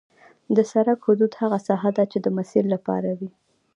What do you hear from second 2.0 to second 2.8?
چې د مسیر